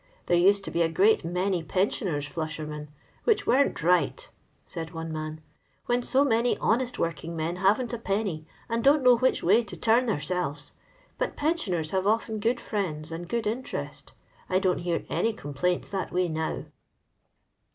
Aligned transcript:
There 0.25 0.35
used 0.35 0.65
to 0.65 0.71
be 0.71 0.81
a 0.81 0.89
great 0.89 1.23
many 1.23 1.61
pensioners 1.61 2.27
flushermen, 2.27 2.87
which 3.23 3.45
weren't 3.45 3.83
right," 3.83 4.27
said 4.65 4.95
one 4.95 5.13
man, 5.13 5.41
''when 5.87 6.03
so 6.03 6.25
many 6.25 6.57
honest 6.57 6.97
working 6.97 7.35
men 7.35 7.57
haven't 7.57 7.93
a 7.93 7.99
penny, 7.99 8.47
and 8.67 8.83
don't 8.83 9.03
know 9.03 9.17
which 9.17 9.43
way 9.43 9.63
to 9.63 9.77
turn 9.77 10.07
theirselves; 10.07 10.71
but 11.19 11.35
pen 11.35 11.53
'sioucrs 11.53 11.91
have 11.91 12.07
often 12.07 12.39
good 12.39 12.59
friends 12.59 13.11
and 13.11 13.29
good 13.29 13.45
interest. 13.45 14.13
I 14.49 14.57
don't 14.57 14.79
hear 14.79 15.05
any 15.07 15.33
complaints 15.33 15.89
that 15.89 16.11
way 16.11 16.29
now." 16.29 16.65